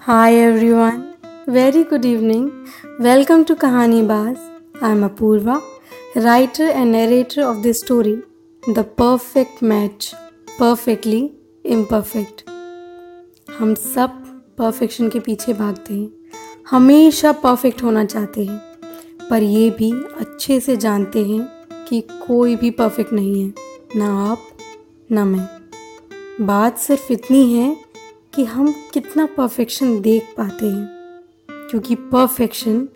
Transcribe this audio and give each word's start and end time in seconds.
Hi 0.00 0.34
everyone 0.34 1.14
very 1.48 1.82
good 1.82 2.04
evening 2.04 2.50
welcome 3.00 3.44
to 3.44 3.54
Kahanibaaz 4.02 4.36
I 4.82 4.90
am 4.90 5.04
Apurva 5.04 5.62
writer 6.16 6.64
and 6.64 6.92
narrator 6.92 7.42
of 7.42 7.58
the 7.58 7.72
story 7.72 8.16
the 8.70 8.78
perfect 8.78 9.62
match 9.62 10.12
perfectly 10.60 11.30
imperfect 11.66 12.50
हम 13.58 13.74
सब 13.74 14.08
perfection 14.58 15.08
के 15.08 15.20
पीछे 15.20 15.52
भागते 15.52 15.94
हैं। 15.94 16.10
हमेशा 16.70 17.32
perfect 17.32 17.82
होना 17.82 18.04
चाहते 18.04 18.44
हैं। 18.44 18.58
पर 19.30 19.42
ये 19.42 19.70
भी 19.70 19.92
अच्छे 19.92 20.60
से 20.60 20.76
जानते 20.76 21.24
हैं 21.24 21.42
कि 21.88 22.00
कोई 22.00 22.56
भी 22.56 22.70
परफेक्ट 22.70 23.12
नहीं 23.12 23.42
है। 23.42 23.54
ना 23.96 24.30
आप, 24.30 24.38
ना 25.12 25.24
मैं। 25.24 25.48
बात 26.46 26.78
सिर्फ़ 26.78 27.12
इतनी 27.12 27.54
है 27.54 27.85
कि 28.36 28.44
हम 28.44 28.74
कितना 28.94 29.26
परफेक्शन 29.26 30.00
देख 30.00 30.22
पाते 30.36 30.66
हैं। 30.66 30.88
क्योंकि 31.50 31.94
परफेक्शन 31.94 32.88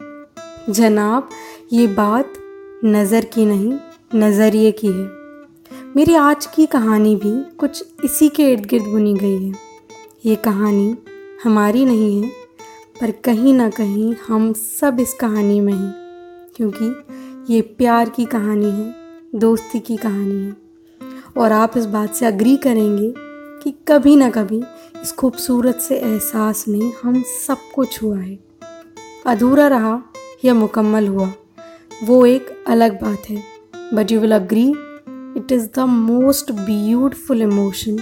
जनाब, 0.71 1.29
ये 1.73 1.87
बात 1.87 2.33
नज़र 2.85 3.25
की 3.25 3.47
नहीं, 3.47 3.79
नज़रिए 4.15 4.71
की 4.73 4.87
है। 4.87 5.09
मेरी 5.97 6.15
आज 6.15 6.47
की 6.47 6.67
कहानी 6.67 7.17
भी 7.17 7.57
कुछ 7.57 7.85
इसी 8.05 8.29
के 8.29 8.53
इर्द 8.53 8.67
गिर्द 8.67 8.85
बुनी 8.85 9.15
गई 9.15 9.47
है। 9.47 9.53
ये 10.27 10.37
कहानी 10.37 10.97
हमारी 11.45 11.85
नहीं 11.85 12.23
है, 12.23 12.29
पर 13.01 13.11
कहीं 13.11 13.55
ना 13.55 13.71
कहीं 13.71 14.15
हम 14.29 14.53
सब 14.53 14.97
इस 15.01 15.15
कहानी 15.15 15.61
में 15.61 15.73
हैं। 15.73 15.95
क्योंकि 16.57 16.95
ये 17.55 17.61
प्यार 17.61 18.09
की 18.09 18.25
कहानी 18.25 18.71
है, 18.71 18.95
दोस्ती 19.35 19.81
की 19.81 19.97
कहानी 19.97 20.45
है। 20.45 20.57
और 21.37 21.53
आप 21.53 21.73
इस 21.77 21.87
बात 21.87 22.15
से 22.15 22.27
अग्री 22.27 22.57
करेंगे 22.57 23.15
कि 23.63 23.75
कभी 23.89 24.17
ना 24.17 24.31
कभी 24.31 24.63
इस 25.03 25.13
खूबसूरत 25.13 25.79
से 25.81 25.97
एहसास 25.97 26.65
ने 26.69 26.93
हम 27.03 27.23
सब 27.23 27.59
कुछ 27.75 28.03
हुआ 28.03 28.19
है। 28.19 28.39
अधूरा 29.27 29.67
रहा 29.69 30.03
या 30.45 30.55
मुकम्मल 30.55 31.07
हुआ, 31.09 31.33
वो 32.05 32.27
एक 32.27 32.65
अलग 32.67 33.01
बात 33.03 33.31
है। 33.31 33.43
But 33.95 34.13
you 34.13 34.21
will 34.21 34.35
agree 34.35 34.69
it 35.37 35.53
is 35.53 35.67
the 35.77 35.79
most 35.79 36.53
beautiful 36.53 37.43
emotion 37.43 37.99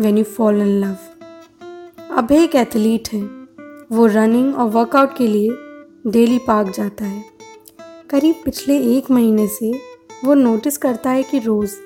when 0.00 0.18
you 0.18 0.24
fall 0.24 0.60
in 0.60 0.68
love 0.80 0.96
अब 2.10 2.32
एक 2.32 2.54
एथलीट 2.54 3.08
है, 3.12 3.22
वो 3.92 4.06
रनिंग 4.06 4.54
और 4.56 4.68
वर्कआउट 4.68 5.16
के 5.16 5.26
लिए 5.26 5.50
डेली 6.06 6.38
पार्क 6.38 6.72
जाता 6.74 7.04
है। 7.04 7.24
करीब 8.10 8.34
पिछले 8.44 8.78
एक 8.96 9.10
महीने 9.10 9.46
से 9.48 9.72
वो 10.24 10.34
नोटिस 10.34 10.76
करता 10.76 11.10
है 11.10 11.22
कि 11.22 11.38
रोज़ 11.38 11.76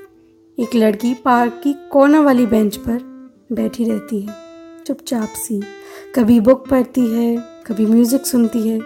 एक 0.59 0.75
लड़की 0.75 1.15
पार्क 1.15 1.61
की 1.65 1.73
कोना 1.93 2.21
वाली 2.21 2.47
बेंच 2.47 2.77
पर 2.77 3.14
बैठी 3.51 3.85
रहती 3.85 4.21
है, 4.21 4.35
चुपचाप 4.87 5.29
सी। 5.37 5.61
कभी 6.15 6.39
बुक 6.41 6.69
पढ़ती 6.69 7.07
है, 7.09 7.37
कभी 7.67 7.87
म्यूज़िक 7.87 8.27
सुनती 8.27 8.69
है 8.69 8.79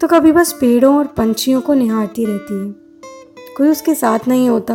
तो 0.00 0.08
कभी 0.08 0.32
बस 0.32 0.52
पेड़ों 0.52 0.96
और 0.98 1.06
पंछियों 1.16 1.60
को 1.60 1.74
निहारती 1.74 2.24
रहती 2.24 2.54
है। 2.54 3.54
कोई 3.56 3.68
उसके 3.68 3.94
साथ 3.94 4.28
नहीं 4.28 4.48
होता, 4.48 4.74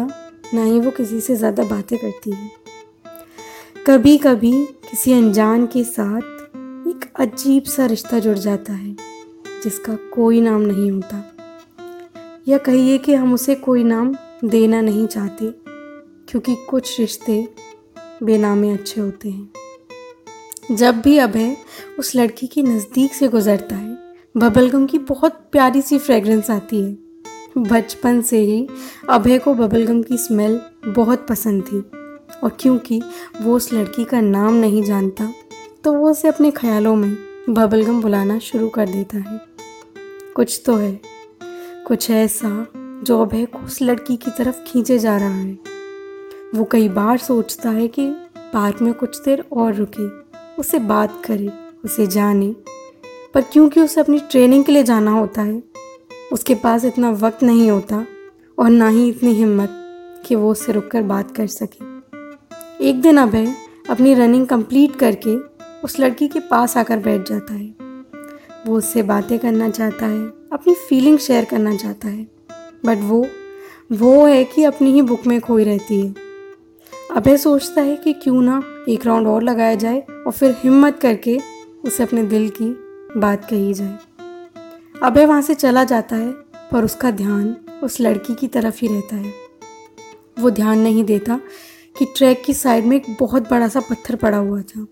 ना 0.53 0.63
ही 0.63 0.79
वो 0.79 0.91
किसी 0.91 1.19
से 1.21 1.35
ज़्यादा 1.35 1.63
बातें 1.65 1.97
करती 1.97 2.31
है। 2.31 2.49
कभी 3.87 4.17
कभी 4.17 4.51
किसी 4.89 5.13
अनजान 5.13 5.65
के 5.67 5.83
साथ 5.83 6.21
एक 6.87 7.05
अजीब 7.19 7.63
सा 7.65 7.85
रिश्ता 7.85 8.19
जुड़ 8.19 8.37
जाता 8.37 8.73
है, 8.73 8.95
जिसका 9.63 9.95
कोई 10.13 10.41
नाम 10.41 10.61
नहीं 10.61 10.91
होता। 10.91 11.23
या 12.47 12.57
कहिए 12.59 12.97
कि 12.97 13.13
हम 13.13 13.33
उसे 13.33 13.55
कोई 13.57 13.83
नाम 13.83 14.15
देना 14.45 14.81
नहीं 14.81 15.05
चाहते, 15.07 15.51
क्योंकि 16.29 16.55
कुछ 16.69 16.99
रिश्ते 16.99 17.47
बेनामे 18.23 18.71
अच्छे 18.71 19.01
होते 19.01 19.29
हैं। 19.29 20.75
जब 20.75 21.01
भी 21.01 21.17
अभय 21.17 21.55
उस 21.99 22.15
लड़की 22.15 22.47
के 22.47 22.61
नज़दीक 22.61 23.13
से 23.13 23.27
गुजरता 23.27 23.75
है, 23.75 23.97
बबलगम 24.37 24.85
की 24.85 24.97
बहुत 24.99 25.33
प्यारी 25.51 25.81
सी 25.81 25.97
फ्रेगरेंस 25.97 26.49
आती 26.51 26.81
है। 26.81 26.97
बचपन 27.57 28.21
से 28.21 28.39
ही 28.39 28.67
अभय 29.09 29.37
को 29.37 29.53
बबलगम 29.53 30.01
की 30.03 30.17
स्मेल 30.17 30.59
बहुत 30.85 31.25
पसंद 31.27 31.63
थी। 31.63 31.79
और 32.43 32.57
क्योंकि 32.59 33.01
वो 33.41 33.55
उस 33.55 33.71
लड़की 33.73 34.03
का 34.05 34.21
नाम 34.21 34.53
नहीं 34.53 34.83
जानता 34.83 35.31
तो 35.83 35.93
वो 35.93 36.09
उसे 36.11 36.27
अपने 36.27 36.51
ख्यालों 36.51 36.95
में 36.95 37.15
बबलगम 37.49 38.01
बुलाना 38.01 38.39
शुरू 38.39 38.69
कर 38.69 38.89
देता 38.89 39.17
है। 39.17 39.39
कुछ 40.35 40.61
तो 40.65 40.75
है, 40.75 40.99
कुछ 41.87 42.09
ऐसा 42.11 42.67
जो 43.03 43.21
अभय 43.21 43.45
को 43.45 43.59
उस 43.59 43.81
लड़की 43.81 44.15
की 44.15 44.31
तरफ़ 44.31 44.63
खींचे 44.63 44.99
जा 44.99 45.17
रहा 45.17 45.35
है। 45.35 45.66
वो 46.55 46.63
कई 46.63 46.89
बार 46.89 47.17
सोचता 47.17 47.69
है 47.69 47.87
कि 47.87 48.11
पार्क 48.37 48.81
में 48.81 48.93
कुछ 48.93 49.21
देर 49.21 49.45
और 49.53 49.73
रुके, 49.73 50.07
उसे 50.59 50.79
बात 50.79 51.21
करे, 51.25 51.49
उसे 51.85 52.07
जाने। 52.07 52.55
पर 53.33 53.41
क्योंकि 53.41 53.81
उसे 53.81 54.01
अपनी 54.01 54.19
ट्रेनिंग 54.19 54.63
के 54.63 54.71
लिए 54.71 54.83
जाना 54.83 55.11
होता 55.11 55.41
है, 55.41 55.63
उसके 56.33 56.55
पास 56.55 56.85
इतना 56.85 57.09
वक्त 57.09 57.43
नहीं 57.43 57.71
होता 57.71 58.05
और 58.59 58.69
ना 58.69 58.89
ही 58.89 59.09
इतनी 59.09 59.31
हिम्मत 59.31 59.69
कि 60.25 60.35
वो 60.35 60.51
उससे 60.51 60.71
रुक 60.71 60.87
कर 60.87 61.01
बात 61.01 61.35
कर 61.35 61.47
सके। 61.47 61.85
एक 62.85 63.01
दिन 63.01 63.17
अभय 63.17 63.53
अपनी 63.89 64.13
रनिंग 64.13 64.47
कंप्लीट 64.47 64.95
करके 64.95 65.35
उस 65.81 65.99
लड़की 65.99 66.27
के 66.27 66.39
पास 66.39 66.77
आकर 66.77 66.97
बैठ 66.97 67.29
जाता 67.29 67.53
है। 67.53 67.75
वो 68.67 68.77
उससे 68.77 69.03
बातें 69.03 69.39
करना 69.39 69.69
चाहता 69.69 70.05
है, 70.05 70.27
अपनी 70.53 70.73
फीलिंग 70.73 71.17
शेयर 71.17 71.45
करना 71.45 71.75
चाहता 71.75 72.07
है। 72.07 72.27
बट 72.85 72.97
वो 73.01 73.27
वो 73.91 74.25
है 74.25 74.43
कि 74.43 74.63
अपनी 74.63 74.93
ही 74.93 75.01
बुक 75.01 75.27
में 75.27 75.41
खोई 75.41 75.63
रहती 75.63 76.01
है। 76.01 76.26
अभय 77.11 77.37
सोचता 77.37 77.81
है 77.81 77.95
कि 77.95 78.13
क्यों 78.13 78.41
ना 78.41 78.61
एक 78.89 79.05
राउंड 79.05 79.27
और 79.27 79.43
लगाया 79.43 79.75
जाए 79.75 79.99
और 79.99 80.31
फिर 80.31 80.55
हिम्मत 80.59 80.99
करके 80.99 81.37
उसे 81.85 82.03
अपने 82.03 82.23
दिल 82.23 82.49
की 82.49 82.65
बात 83.19 83.45
कही 83.49 83.73
जाए। 83.73 83.97
अभय 85.03 85.25
वहाँ 85.25 85.41
से 85.41 85.55
चला 85.55 85.83
जाता 85.83 86.15
है, 86.15 86.31
पर 86.71 86.85
उसका 86.85 87.11
ध्यान 87.11 87.55
उस 87.83 87.99
लड़की 88.01 88.35
की 88.35 88.47
तरफ़ 88.47 88.79
ही 88.81 88.87
रहता 88.87 89.15
है। 89.15 89.31
वो 90.39 90.49
ध्यान 90.49 90.79
नहीं 90.79 91.03
देता 91.03 91.39
कि 91.97 92.05
ट्रैक 92.17 92.43
की 92.45 92.53
साइड 92.53 92.85
में 92.85 92.95
एक 92.97 93.05
बहुत 93.19 93.49
बड़ा 93.51 93.67
सा 93.67 93.79
पत्थर 93.79 94.15
पड़ा 94.15 94.37
हुआ 94.37 94.61
था। 94.61 94.85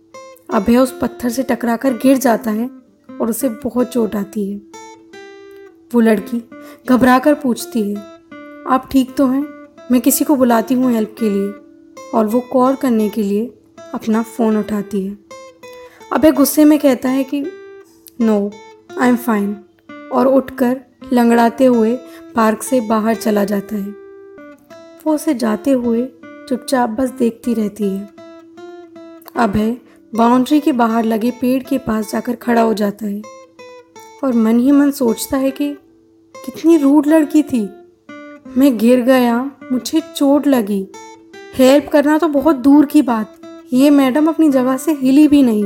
अभय 0.53 0.77
उस 0.77 0.97
पत्थर 1.01 1.29
से 1.29 1.43
टकराकर 1.43 1.93
गिर 1.93 2.17
जाता 2.17 2.51
है 2.51 2.69
और 3.09 3.29
उसे 3.29 3.49
बहुत 3.49 3.91
चोट 3.91 4.15
आती 4.15 4.49
है। 4.51 4.57
वो 5.93 5.99
लड़की 5.99 6.43
घबरा 6.89 7.19
कर 7.19 7.33
पूछती 7.33 7.91
है, 7.91 7.97
आप 8.67 8.89
ठीक 8.91 9.15
तो 9.15 9.27
हैं? 9.27 9.43
मैं 9.91 10.01
किसी 10.01 10.25
को 10.25 10.35
बुलाती 10.35 10.73
हूँ 10.73 10.91
हेल्प 10.91 11.15
के 11.19 11.29
लिए। 11.29 11.64
और 12.15 12.25
वो 12.25 12.39
कॉल 12.39 12.75
करने 12.75 13.09
के 13.09 13.23
लिए 13.23 13.53
अपना 13.93 14.23
फ़ोन 14.23 14.57
उठाती 14.57 15.05
है। 15.05 15.17
अबे 16.13 16.31
गुस्से 16.31 16.65
में 16.65 16.79
कहता 16.79 17.09
है 17.09 17.23
कि 17.23 17.45
नो 18.21 18.51
आई 18.99 19.09
एम 19.09 19.15
फाइन 19.15 19.57
और 20.13 20.27
उठकर 20.27 20.81
लंगड़ाते 21.13 21.65
हुए 21.65 21.95
पार्क 22.35 22.63
से 22.63 22.81
बाहर 22.81 23.15
चला 23.15 23.43
जाता 23.43 23.75
है। 23.75 23.89
वो 25.05 25.15
उसे 25.15 25.33
जाते 25.33 25.71
हुए 25.71 26.09
चुपचाप 26.23 26.89
बस 26.89 27.09
देखती 27.09 27.53
रहती 27.53 27.89
है। 27.89 28.09
अभय 29.35 29.77
बाउंड्री 30.15 30.59
के 30.59 30.71
बाहर 30.71 31.03
लगे 31.03 31.31
पेड़ 31.31 31.63
के 31.63 31.77
पास 31.77 32.11
जाकर 32.11 32.35
खड़ा 32.35 32.61
हो 32.61 32.73
जाता 32.73 33.05
है। 33.05 33.21
और 34.23 34.33
मन 34.33 34.59
ही 34.59 34.71
मन 34.71 34.91
सोचता 34.91 35.37
है 35.37 35.51
कि, 35.51 35.73
कितनी 36.45 36.77
रूड 36.77 37.07
लड़की 37.07 37.43
थी। 37.43 37.69
मैं 38.57 38.77
गिर 38.77 39.01
गया, 39.01 39.51
मुझे 39.71 40.01
चोट 40.15 40.47
लगी 40.47 40.87
हेल्प 41.55 41.87
करना 41.89 42.17
तो 42.17 42.27
बहुत 42.27 42.55
दूर 42.55 42.85
की 42.85 43.01
बात। 43.01 43.35
ये 43.73 43.89
मैडम 43.89 44.27
अपनी 44.27 44.49
जगह 44.51 44.77
से 44.77 44.93
हिली 44.93 45.27
भी 45.27 45.41
नहीं। 45.43 45.63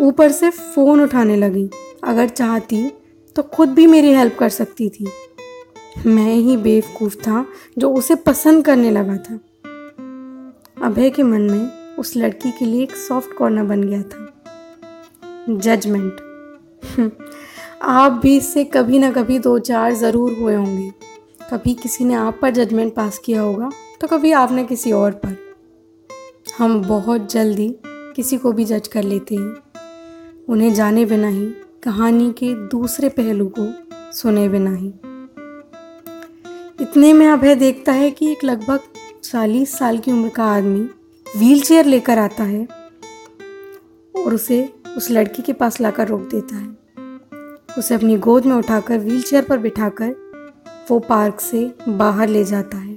ऊपर 0.00 0.30
से 0.32 0.50
फ़ोन 0.50 1.00
उठाने 1.00 1.36
लगी। 1.36 1.68
अगर 2.04 2.28
चाहती 2.28 2.90
तो 3.36 3.42
खुद 3.44 3.68
भी 3.68 3.86
मेरी 3.86 4.12
हेल्प 4.14 4.36
कर 4.38 4.48
सकती 4.48 4.88
थी। 4.88 5.06
मैं 6.06 6.34
ही 6.34 6.56
बेवकूफ़ 6.56 7.16
था, 7.16 7.44
जो 7.78 7.92
उसे 7.92 8.14
पसंद 8.14 8.64
करने 8.64 8.90
लगा 8.90 9.16
था। 9.18 9.38
अभय 10.82 11.10
के 11.10 11.22
मन 11.22 11.50
में 11.50 11.96
उस 11.98 12.16
लड़की 12.16 12.50
के 12.50 12.64
लिए 12.64 12.82
एक 12.82 12.96
सॉफ्ट 12.98 13.36
कॉर्नर 13.38 13.64
बन 13.64 13.82
गया 13.82 14.02
था। 14.04 14.26
जजमेंट 15.50 16.20
आप 17.82 18.20
भी 18.22 18.36
इससे 18.36 18.64
कभी 18.64 18.98
ना 18.98 19.10
कभी 19.10 19.38
दो 19.38 19.58
चार 19.60 19.94
ज़रूर 19.96 20.38
हुए 20.40 20.54
होंगे। 20.54 20.90
कभी 21.50 21.74
किसी 21.74 22.04
ने 22.04 22.14
आप 22.14 22.38
पर 22.42 22.50
जजमेंट 22.52 22.94
पास 22.94 23.18
किया 23.18 23.42
होगा। 23.42 23.70
तो 24.00 24.06
कभी 24.06 24.32
आपने 24.32 24.64
किसी 24.64 24.92
और 24.92 25.12
पर। 25.12 25.36
हम 26.58 26.82
बहुत 26.82 27.32
जल्दी 27.32 27.76
किसी 27.86 28.36
को 28.36 28.52
भी 28.52 28.64
जज 28.64 28.88
कर 28.88 29.02
लेते 29.02 29.34
हैं। 29.34 29.56
उन्हें 30.48 30.74
जाने 30.74 31.04
बिना 31.04 31.28
ही, 31.28 31.46
कहानी 31.82 32.32
के 32.32 32.54
दूसरे 32.68 33.08
पहलू 33.08 33.52
को 33.58 33.66
सुने 34.12 34.48
बिना 34.48 34.74
ही। 34.74 34.88
इतने 36.80 37.12
में 37.12 37.26
अभय 37.26 37.54
देखता 37.54 37.92
है 37.92 38.10
कि 38.10 38.32
एक 38.32 38.44
लगभग 38.44 38.80
चालीस 39.24 39.78
साल 39.78 39.98
की 39.98 40.12
उम्र 40.12 40.28
का 40.28 40.44
आदमी 40.44 40.80
व्हील 41.36 41.60
चेयर 41.60 41.84
लेकर 41.84 42.18
आता 42.18 42.44
है 42.44 42.68
और 44.16 44.34
उसे 44.34 44.72
उस 44.96 45.10
लड़की 45.10 45.42
के 45.42 45.52
पास 45.52 45.80
लाकर 45.80 46.08
रोक 46.08 46.20
देता 46.20 46.56
है। 46.56 46.68
उसे 47.78 47.94
अपनी 47.94 48.16
गोद 48.16 48.46
में 48.46 48.56
उठाकर 48.56 48.98
व्हील 48.98 49.22
चेयर 49.22 49.44
पर 49.44 49.58
बिठाकर 49.58 50.14
वो 50.90 50.98
पार्क 50.98 51.40
से 51.40 51.74
बाहर 51.88 52.28
ले 52.28 52.44
जाता 52.44 52.76
है। 52.76 52.89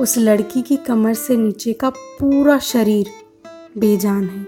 उस 0.00 0.18
लड़की 0.18 0.62
की 0.62 0.76
कमर 0.76 1.14
से 1.14 1.36
नीचे 1.36 1.72
का 1.72 1.90
पूरा 1.90 2.58
शरीर 2.58 3.06
बेजान 3.78 4.24
है। 4.24 4.46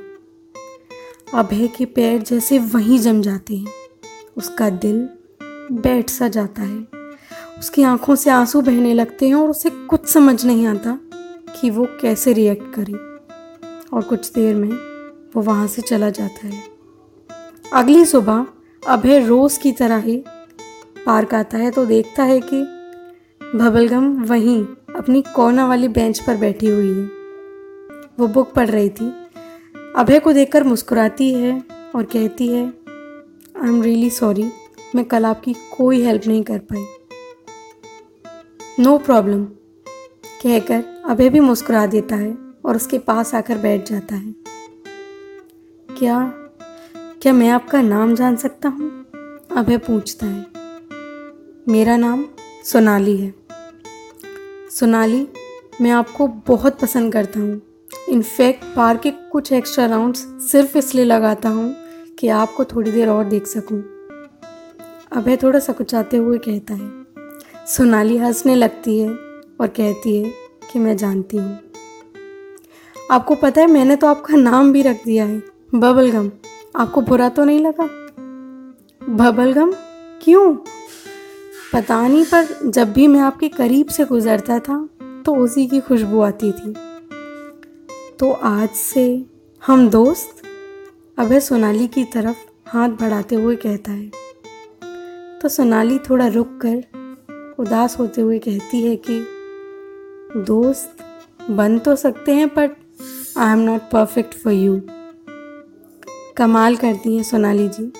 अभय 1.34 1.66
के 1.66 1.84
पैर 1.84 2.22
जैसे 2.22 2.58
वहीं 2.58 2.98
जम 2.98 3.22
जाते 3.22 3.56
हैं। 3.56 3.66
उसका 4.36 4.70
दिल 4.70 5.08
बैठ 5.72 6.10
सा 6.10 6.28
जाता 6.28 6.62
है। 6.62 6.88
उसकी 7.58 7.82
आँखों 7.82 8.14
से 8.14 8.30
आँसू 8.30 8.60
बहने 8.60 8.94
लगते 8.94 9.28
हैं 9.28 9.34
और 9.34 9.50
उसे 9.50 9.70
कुछ 9.70 10.08
समझ 10.08 10.44
नहीं 10.44 10.66
आता 10.66 11.00
कि 11.60 11.70
वो 11.70 11.88
कैसे 12.00 12.32
रिएक्ट 12.32 12.74
करे। 12.74 12.92
और 13.96 14.02
कुछ 14.02 14.32
देर 14.32 14.54
में 14.54 14.72
वो 15.36 15.42
वहाँ 15.42 15.66
से 15.66 15.82
चला 15.82 16.10
जाता 16.10 16.46
है। 16.46 16.62
अगली 17.72 18.04
सुबह 18.04 18.46
अभय 18.88 19.26
रोज़ 19.26 19.60
की 19.60 19.72
तरह 19.72 19.96
ही 19.96 20.24
पार्क 21.06 21.34
आता 21.34 21.58
है 21.58 21.70
तो 21.70 21.86
देखता 21.86 22.22
है 22.22 22.40
कि 22.40 22.62
भबलगम 23.58 24.22
वहीं 24.22 24.66
अपनी 24.96 25.22
कोना 25.34 25.66
वाली 25.66 25.88
बेंच 25.88 26.18
पर 26.18 26.36
बैठी 26.36 26.66
हुई 26.66 26.88
है। 26.88 27.04
वो 28.18 28.26
बुक 28.26 28.52
पढ़ 28.52 28.68
रही 28.70 28.90
थी। 28.90 29.12
अभय 29.96 30.18
को 30.18 30.32
देखकर 30.32 30.64
मुस्कुराती 30.64 31.32
है 31.34 31.62
और 31.94 32.04
कहती 32.04 32.48
है 32.48 32.64
आई 33.62 33.68
एम 33.68 33.82
रियली 33.82 34.10
सॉरी 34.10 34.50
मैं 34.94 35.04
कल 35.04 35.24
आपकी 35.24 35.54
कोई 35.76 36.02
हेल्प 36.02 36.26
नहीं 36.26 36.42
कर 36.42 36.58
पाई। 36.58 36.84
नो 38.80 38.98
प्रॉब्लम 38.98 39.44
कहकर 40.42 40.84
अभय 41.04 41.28
भी 41.28 41.40
मुस्कुरा 41.40 41.86
देता 41.86 42.16
है 42.16 42.36
और 42.64 42.76
उसके 42.76 42.98
पास 42.98 43.34
आकर 43.34 43.58
बैठ 43.58 43.88
जाता 43.90 44.14
है। 44.14 44.34
क्या 45.98 46.32
क्या 47.22 47.32
मैं 47.32 47.48
आपका 47.48 47.80
नाम 47.82 48.14
जान 48.14 48.36
सकता 48.36 48.68
हूँ? 48.68 48.90
अभय 49.56 49.78
पूछता 49.78 50.26
है। 50.26 50.46
मेरा 51.68 51.96
नाम 51.96 52.24
सोनाली 52.64 53.16
है। 53.16 53.45
सोनाली, 54.76 55.26
मैं 55.80 55.90
आपको 55.90 56.26
बहुत 56.46 56.78
पसंद 56.80 57.12
करता 57.12 57.40
हूँ। 57.40 57.60
इनफैक्ट 58.08 58.64
पार्क 58.76 59.00
के 59.00 59.10
कुछ 59.10 59.52
एक्स्ट्रा 59.52 59.86
राउंड्स 59.86 60.26
सिर्फ़ 60.42 60.76
इसलिए 60.78 61.04
लगाता 61.04 61.48
हूँ 61.48 61.74
कि 62.18 62.28
आपको 62.28 62.64
थोड़ी 62.64 62.90
देर 62.90 63.08
और 63.08 63.24
देख 63.24 63.46
सकूँ। 63.46 63.78
अभय 65.12 65.36
थोड़ा 65.36 65.58
सकुचाते 65.58 66.16
हुए 66.16 66.38
कहता 66.38 66.74
है, 66.74 66.90
सोनाली 67.66 68.16
हंसने 68.16 68.54
लगती 68.54 68.98
है 69.00 69.08
और 69.08 69.66
कहती 69.68 70.16
है 70.16 70.32
कि 70.72 70.78
मैं 70.78 70.96
जानती 70.96 71.36
हूँ। 71.36 71.58
आपको 73.10 73.34
पता 73.34 73.60
है, 73.60 73.66
मैंने 73.66 73.96
तो 73.96 74.06
आपका 74.06 74.36
नाम 74.36 74.72
भी 74.72 74.82
रख 74.82 75.04
दिया 75.04 75.24
है, 75.24 75.42
बबलगम। 75.74 76.30
आपको 76.76 77.00
बुरा 77.00 77.28
तो 77.28 77.44
नहीं 77.44 77.60
लगा? 77.60 77.88
बबलगम? 79.02 79.72
क्यों? 80.22 80.56
पता 81.72 82.06
नहीं, 82.08 82.24
पर 82.24 82.70
जब 82.70 82.92
भी 82.92 83.06
मैं 83.06 83.20
आपके 83.20 83.48
करीब 83.48 83.86
से 83.86 84.04
गुजरता 84.04 84.58
था 84.58 84.88
तो 85.26 85.34
उसी 85.34 85.66
की 85.66 85.80
खुशबू 85.80 86.20
आती 86.20 86.52
थी। 86.52 86.74
तो 88.18 88.30
आज 88.32 88.68
से 88.70 89.04
हम 89.62 89.88
दोस्त 89.90 90.42
अभय 91.18 91.40
सोनाली 91.40 91.86
की 91.88 92.04
तरफ़ 92.04 92.36
हाथ 92.68 92.88
बढ़ाते 92.88 93.34
हुए 93.34 93.56
कहता 93.56 93.92
है। 93.92 94.10
तो 95.42 95.48
सोनाली 95.48 95.98
थोड़ा 95.98 96.26
रुक 96.26 96.58
कर 96.64 97.54
उदास 97.58 97.98
होते 97.98 98.20
हुए 98.20 98.38
कहती 98.38 98.82
है 98.82 98.96
कि, 98.96 99.18
दोस्त, 100.36 100.96
बन 101.50 101.78
तो 101.78 101.96
सकते 101.96 102.34
हैं 102.34 102.48
but 102.48 102.76
I 103.38 103.52
am 103.52 103.58
not 103.58 103.80
perfect 103.82 104.34
for 104.34 104.52
you 104.52 104.80
कमाल 106.36 106.76
करती 106.76 107.16
हैं 107.16 107.22
सोनाली 107.22 107.68
जी। 107.68 107.92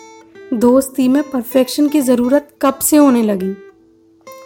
दोस्ती 0.54 1.08
में 1.08 1.22
परफेक्शन 1.30 1.88
की 1.88 2.00
ज़रूरत 2.00 2.48
कब 2.62 2.74
से 2.74 2.96
होने 2.96 3.22
लगी? 3.22 3.50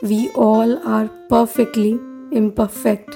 We 0.05 0.29
all 0.37 0.79
are 0.87 1.06
perfectly 1.06 1.91
imperfect 2.37 3.11